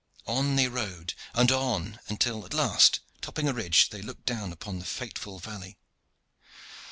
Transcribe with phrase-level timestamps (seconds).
[0.25, 4.79] On they rode, and on, until, at last, topping a ridge, they looked down upon
[4.79, 5.77] the fateful valley.